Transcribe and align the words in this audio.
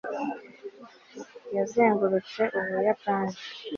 yazengurutse 1.55 2.41
ubuyapani 2.57 3.37